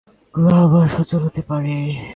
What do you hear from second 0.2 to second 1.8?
ওগুলো আবার সচল হতে পারে।